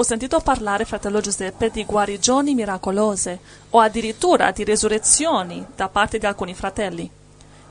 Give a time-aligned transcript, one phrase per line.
[0.00, 6.26] Ho sentito parlare, fratello Giuseppe, di guarigioni miracolose o addirittura di resurrezioni da parte di
[6.26, 7.10] alcuni fratelli.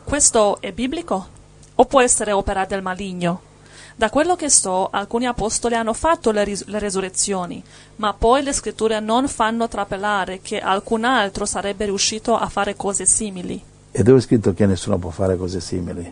[0.04, 1.28] Questo è biblico?
[1.76, 3.42] O può essere opera del maligno?
[3.96, 7.64] Da quello che so, alcuni apostoli hanno fatto le, ris- le resurrezioni,
[7.96, 13.06] ma poi le scritture non fanno trapelare che alcun altro sarebbe riuscito a fare cose
[13.06, 13.64] simili.
[13.90, 16.12] E dove è scritto che nessuno può fare cose simili?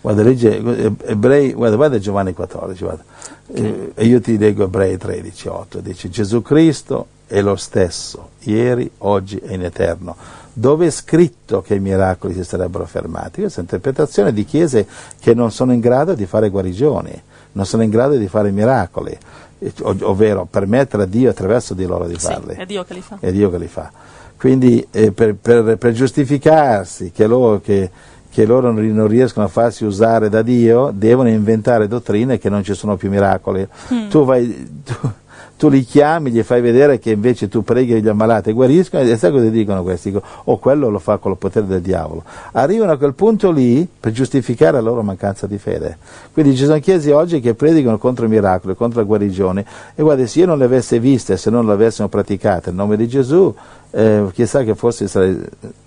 [0.00, 0.56] Guarda, legge
[1.04, 3.04] Ebrei, guarda, guarda Giovanni 14, guarda.
[3.48, 3.92] Okay.
[3.94, 9.38] E io ti leggo Ebrei 13, 8, dice Gesù Cristo è lo stesso, ieri, oggi
[9.38, 10.16] e in eterno.
[10.52, 13.40] Dove è scritto che i miracoli si sarebbero fermati?
[13.40, 14.86] Questa è un'interpretazione di chiese
[15.20, 17.22] che non sono in grado di fare guarigioni,
[17.52, 19.16] non sono in grado di fare miracoli,
[19.82, 22.54] ovvero permettere a Dio attraverso di loro di farli.
[22.54, 23.18] Sì, è Dio che li fa.
[23.20, 23.92] È Dio che li fa.
[24.36, 27.90] Quindi eh, per, per, per, giustificarsi che loro, che,
[28.30, 32.74] che loro non riescono a farsi usare da Dio, devono inventare dottrine che non ci
[32.74, 33.66] sono più miracoli.
[33.92, 34.08] Mm.
[34.08, 34.94] Tu, vai, tu,
[35.60, 39.14] tu, li chiami, gli fai vedere che invece tu preghi gli ammalati e guariscono, e
[39.18, 40.10] sai cosa dicono questi?
[40.14, 42.24] O oh, quello lo fa con il potere del diavolo.
[42.52, 45.98] Arrivano a quel punto lì per giustificare la loro mancanza di fede.
[46.32, 50.26] Quindi ci sono chiese oggi che predicano contro i miracoli, contro la guarigione, e guarda,
[50.26, 53.54] se io non le avessi viste, se non le avessimo praticate, nel nome di Gesù,
[53.90, 55.38] eh, chissà che forse sarei,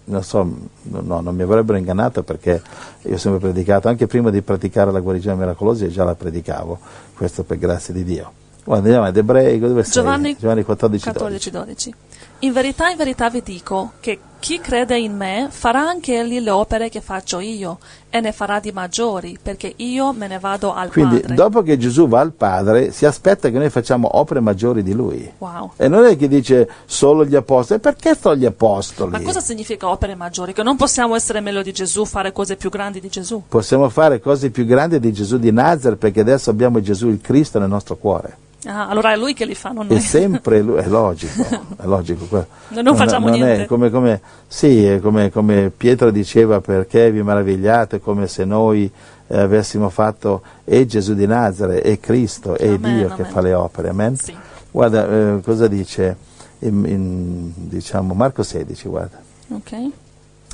[0.04, 0.48] non so,
[0.84, 2.62] no, non mi avrebbero ingannato perché
[3.02, 6.78] io ho sempre predicato, anche prima di praticare la guarigione miracolosa già la predicavo,
[7.16, 8.43] questo per grazia di Dio.
[8.64, 10.38] Guarda, andiamo ad Ebrei, dove Giovanni, sei?
[10.40, 11.66] Giovanni 14, 14 12.
[11.66, 11.96] 12.
[12.40, 16.50] In verità, in verità vi dico che chi crede in me farà anche egli le
[16.50, 17.78] opere che faccio io
[18.10, 21.36] e ne farà di maggiori, perché io me ne vado al Quindi, Padre.
[21.36, 25.32] dopo che Gesù va al Padre, si aspetta che noi facciamo opere maggiori di Lui.
[25.38, 25.72] Wow.
[25.78, 29.12] E non è che dice solo gli apostoli, perché solo gli apostoli?
[29.12, 30.52] Ma cosa significa opere maggiori?
[30.52, 33.44] Che non possiamo essere meglio di Gesù, fare cose più grandi di Gesù?
[33.48, 37.60] Possiamo fare cose più grandi di Gesù di Nazareth, perché adesso abbiamo Gesù il Cristo
[37.60, 38.38] nel nostro cuore.
[38.66, 39.98] Ah, allora è lui che li fa, non noi.
[39.98, 42.46] È sempre lui, è logico, è logico.
[42.70, 43.64] Non, non facciamo non niente.
[43.64, 48.90] È come, come, sì, è come, come, Pietro diceva, perché vi meravigliate, come se noi
[49.28, 53.16] eh, avessimo fatto, è Gesù di Nazareth, è Cristo, amen, Dio amen.
[53.16, 54.16] che fa le opere, amen?
[54.16, 54.36] Sì.
[54.72, 56.16] Guarda, eh, cosa dice,
[56.60, 59.22] in, in, diciamo, Marco 16, guarda.
[59.50, 59.90] Ok.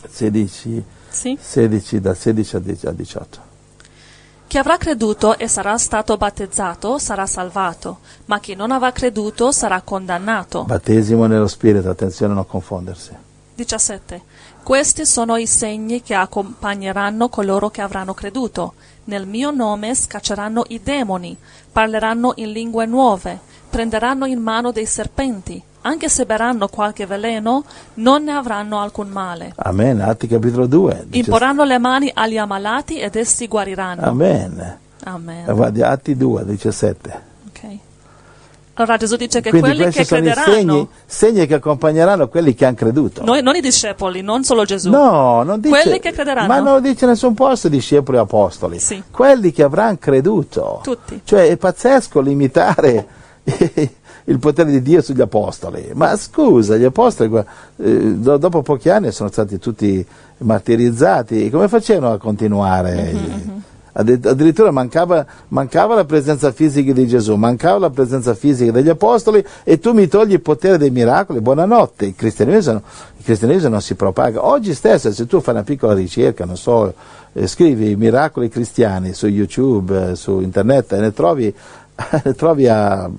[0.09, 1.37] 16, sì.
[1.39, 3.48] 16 dal 16 al 18.
[4.49, 9.79] Chi avrà creduto e sarà stato battezzato sarà salvato, ma chi non avrà creduto sarà
[9.81, 10.63] condannato.
[10.63, 13.11] Battesimo nello Spirito, attenzione a non confondersi.
[13.53, 14.21] 17.
[14.63, 18.73] Questi sono i segni che accompagneranno coloro che avranno creduto.
[19.03, 21.37] Nel mio nome scacceranno i demoni,
[21.71, 23.39] parleranno in lingue nuove,
[23.69, 27.63] prenderanno in mano dei serpenti, anche se berranno qualche veleno,
[27.95, 29.53] non ne avranno alcun male.
[29.55, 30.01] Amen.
[30.01, 31.07] Atti capitolo 2.
[31.11, 34.01] Imporranno le mani agli ammalati ed essi guariranno.
[34.01, 34.77] Amen.
[35.03, 35.45] Amen.
[35.53, 37.21] Guardi, Atti 2, 17.
[37.47, 37.77] Ok.
[38.73, 40.53] Allora Gesù dice che Quindi quelli che sono crederanno...
[40.53, 43.23] segni, segni che accompagneranno quelli che hanno creduto.
[43.25, 44.89] Noi, non i discepoli, non solo Gesù.
[44.89, 45.81] No, non dice...
[45.81, 46.47] Quelli che crederanno.
[46.47, 48.79] Ma non lo dice nessun posto discepoli o apostoli.
[48.79, 49.03] Sì.
[49.11, 50.79] Quelli che avranno creduto.
[50.81, 51.21] Tutti.
[51.23, 53.07] Cioè è pazzesco limitare
[54.29, 55.91] il potere di Dio sugli apostoli.
[55.93, 57.43] Ma scusa, gli apostoli
[57.77, 60.05] eh, dopo pochi anni sono stati tutti
[60.37, 61.49] martirizzati.
[61.49, 63.11] Come facevano a continuare?
[63.13, 63.57] Mm-hmm.
[63.91, 69.79] Addirittura mancava, mancava, la presenza fisica di Gesù, mancava la presenza fisica degli apostoli e
[69.79, 71.41] tu mi togli il potere dei miracoli.
[71.41, 72.81] Buonanotte, il cristianesimo,
[73.17, 74.45] il cristianesimo non si propaga.
[74.45, 76.93] Oggi stesso, se tu fai una piccola ricerca, non so,
[77.33, 81.53] eh, scrivi miracoli cristiani su YouTube, eh, su internet, e ne trovi,
[82.23, 83.09] ne trovi a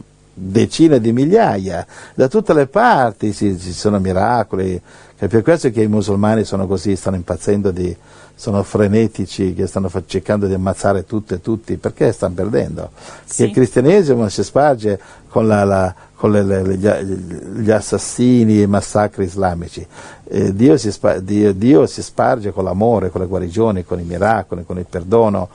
[0.40, 4.80] decine di migliaia, da tutte le parti ci, ci sono miracoli,
[5.16, 7.94] è per questo che i musulmani sono così, stanno impazzendo, di,
[8.34, 12.90] sono frenetici, che stanno cercando di ammazzare tutte e tutti, perché stanno perdendo?
[13.24, 13.44] Sì.
[13.44, 14.98] il cristianesimo si sparge
[15.28, 19.86] con, la, la, con le, le, gli, gli, assassini e i massacri islamici,
[20.24, 24.04] eh, Dio, si sparge, Dio, Dio si sparge con l'amore, con le guarigioni, con i
[24.04, 25.50] miracoli, con il perdono,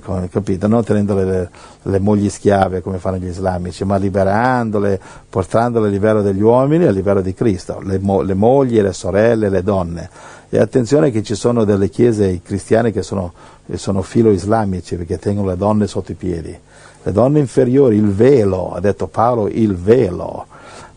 [0.00, 0.68] con, capito?
[0.68, 1.50] non tenendo le,
[1.82, 6.92] le, mogli schiave come fanno gli islamici, ma liberandole, portandole a livello degli uomini, a
[6.92, 10.08] livello di Cristo, le, le mogli, le sorelle, le donne.
[10.48, 13.32] E attenzione che ci sono delle chiese cristiane che sono,
[13.66, 16.56] che sono filo-islamici perché tengono le donne sotto i piedi.
[17.04, 20.46] Le donne inferiori, il velo, ha detto Paolo, il velo.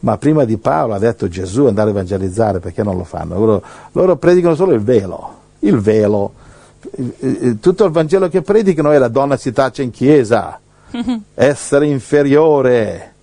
[0.01, 3.39] ma prima di Paolo ha detto Gesù andare a evangelizzare, perché non lo fanno?
[3.39, 6.33] Loro, loro predicano solo il velo, il velo.
[7.59, 10.59] Tutto il Vangelo che predicano è la donna si taccia in chiesa,
[11.33, 13.13] essere inferiore.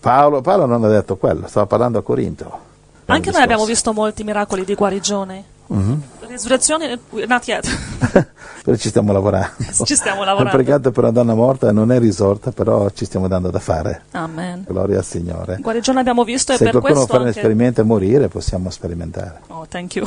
[0.00, 2.64] Paolo, Paolo non ha detto quello, stava parlando a Corinto.
[3.06, 5.44] Anche noi abbiamo visto molti miracoli di guarigione.
[5.72, 5.98] Mm-hmm.
[6.28, 7.66] Risurrezione, not yet.
[8.62, 9.54] però ci stiamo lavorando.
[9.84, 10.56] Ci stiamo lavorando.
[10.56, 14.02] Il pregato per una donna morta non è risorta, però ci stiamo dando da fare.
[14.12, 14.64] Amen.
[14.66, 15.58] Gloria al Signore.
[15.60, 17.38] Guarigione abbiamo visto e Se per qualcuno questo fa un anche...
[17.38, 19.40] esperimento e morire, possiamo sperimentare.
[19.48, 20.06] Oh, thank you.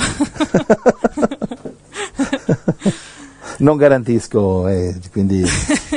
[3.60, 5.44] non garantisco, eh, quindi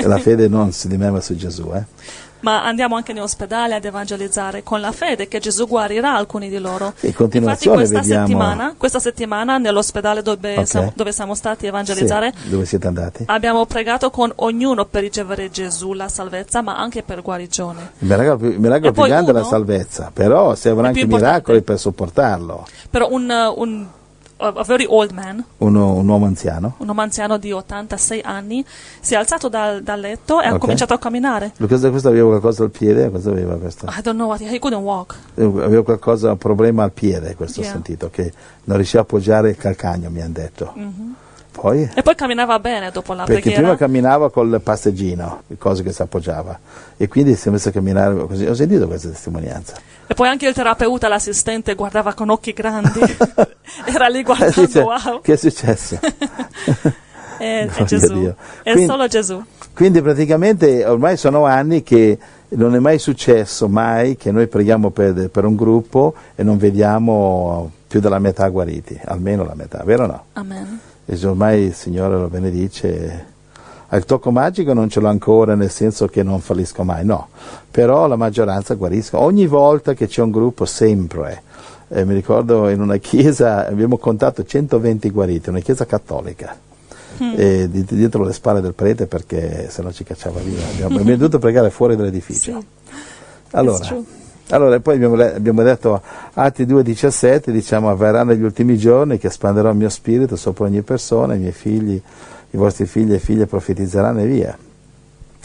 [0.05, 1.71] la fede non si dimeva su Gesù.
[1.75, 1.85] Eh.
[2.41, 6.59] Ma andiamo anche in ospedale ad evangelizzare con la fede che Gesù guarirà alcuni di
[6.59, 6.93] loro.
[7.15, 8.27] Continuazione Infatti questa vediamo...
[8.27, 10.67] settimana, questa settimana nell'ospedale dove, Ok.
[10.67, 13.23] siamo, dove siamo stati a evangelizzare Sì, dove siete andati?
[13.29, 17.93] abbiamo pregato con ognuno per ricevere Gesù la salvezza, ma anche per guarigione.
[18.01, 21.63] Il miracolo, il miracolo E più grande è la uno- salvezza, però servono anche miracoli
[21.63, 22.67] per sopportarlo.
[22.91, 23.87] Però un, un
[24.37, 26.75] a very old man, Uno- un uomo anziano.
[26.79, 28.65] un uomo anziano di 86 anni,
[29.01, 30.59] si è alzato dal, dal letto e ha Ok.
[30.59, 31.53] cominciato a camminare.
[31.65, 33.87] Questo, questo aveva qualcosa al piede, cosa aveva questo?
[33.87, 35.15] I don't know what, he couldn't walk.
[35.37, 37.71] Aveva qualcosa, un problema al piede, questo Yeah.
[37.71, 38.33] ho sentito, che
[38.65, 40.73] non riusciva a appoggiare il calcagno, mi hanno detto.
[41.53, 41.89] Poi?
[41.95, 43.61] E poi camminava bene dopo la Perché preghiera.
[43.61, 46.59] prima camminava col passeggino, le cose che si appoggiava,
[46.97, 48.47] e quindi si è messo a camminare così.
[48.47, 49.75] Ho sentito questa testimonianza.
[50.07, 53.01] E poi anche il terapeuta, l'assistente, guardava con occhi grandi.
[53.85, 55.21] Era lì guardando, Dice, wow.
[55.23, 55.99] Che è successo?
[57.39, 58.33] È, è a Gesù.
[58.63, 59.43] È Quindi- solo Gesù.
[59.75, 62.19] Quindi praticamente ormai sono anni che
[62.51, 67.71] non è mai successo mai che noi preghiamo per, per un gruppo e non vediamo
[67.89, 70.25] più della metà guariti, almeno la metà, vero o no?
[70.35, 70.79] Amen.
[71.05, 73.31] E ormai il Signore lo benedice.
[73.91, 77.29] Il tocco magico non ce l'ho ancora nel senso che non fallisco mai, no,
[77.71, 79.19] però la maggioranza guarisco.
[79.19, 81.43] Ogni volta che c'è un gruppo, sempre.
[81.95, 86.57] Eh, mi ricordo in una chiesa abbiamo contato 120 guariti, una chiesa cattolica.
[87.19, 90.67] E di- dietro le spalle del prete perché se no ci cacciava via.
[90.67, 92.59] Abbiamo, abbiamo dovuto pregare fuori dall'edificio.
[92.59, 92.67] Sì.
[93.51, 94.03] Allora,
[94.49, 96.01] allora, poi abbiamo, abbiamo detto
[96.33, 101.35] Atti 2,17, diciamo, avverranno gli ultimi giorni che espanderò il mio spirito sopra ogni persona,
[101.35, 102.01] i miei figli,
[102.51, 104.57] i vostri figli e figlie profetizzeranno e via.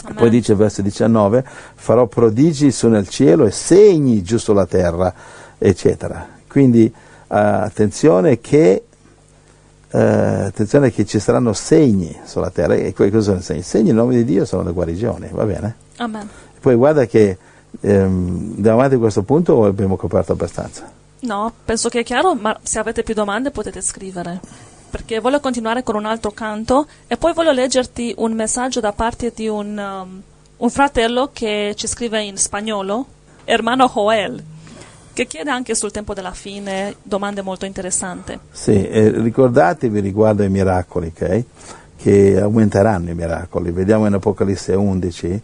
[0.04, 0.16] Amen.
[0.16, 1.44] Poi dice verso 19,
[1.76, 5.14] farò prodigi su nel cielo e segni giù sulla terra,
[5.58, 6.36] eccetera.
[6.58, 6.92] Quindi eh,
[7.28, 8.84] attenzione che
[9.92, 12.74] eh, attenzione che ci saranno segni sulla terra.
[12.74, 13.60] E cosa sono i segni?
[13.60, 15.76] I segni in nome di Dio sono le guarigioni, va bene?
[15.98, 16.28] Amen.
[16.60, 17.38] Poi guarda che
[17.80, 20.92] ehm, andiamo avanti a questo punto abbiamo coperto abbastanza?
[21.20, 24.40] No, penso che è chiaro, ma se avete più domande potete scrivere.
[24.90, 29.32] Perché voglio continuare con un altro canto e poi voglio leggerti un messaggio da parte
[29.36, 30.22] di un, um,
[30.58, 33.06] un fratello che ci scrive in spagnolo,
[33.46, 34.44] Hermano Joel,
[35.18, 38.38] che chiede anche sul tempo della fine domande molto interessanti.
[38.52, 41.44] Sì, eh, ricordatevi riguardo ai miracoli, ok?
[41.96, 43.72] Che aumenteranno i miracoli.
[43.72, 45.42] Vediamo in Apocalisse 11,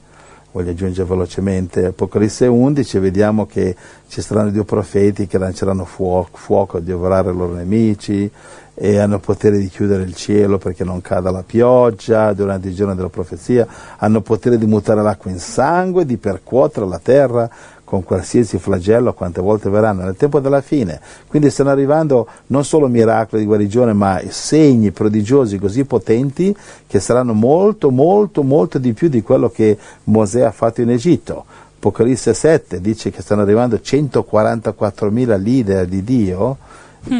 [0.51, 3.75] voglio aggiungere velocemente, Apocalisse 11 vediamo che
[4.07, 8.29] ci saranno due profeti che lanceranno fuoco, fuoco a divorare i loro nemici
[8.75, 12.95] e hanno potere di chiudere il cielo perché non cada la pioggia durante i giorni
[12.95, 13.65] della profezia,
[13.97, 17.49] hanno potere di mutare l'acqua in sangue, di percuotere la terra
[17.93, 20.99] con qualsiasi flagello quante volte verranno nel tempo della fine.
[21.27, 26.55] Quindi stanno arrivando non solo miracoli di guarigione, ma segni prodigiosi così potenti
[26.87, 31.45] che saranno molto, molto, molto di più di quello che Mosè ha fatto in Egitto.
[31.77, 36.57] Apocalisse 7 dice che stanno arrivando 144.000 leader di Dio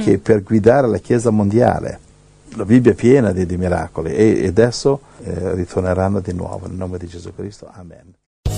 [0.04, 2.00] che per guidare la Chiesa mondiale.
[2.56, 6.78] La Bibbia è piena di, di miracoli e, e adesso eh, ritorneranno di nuovo nel
[6.78, 7.70] nome di Gesù Cristo.
[7.72, 8.22] Amen.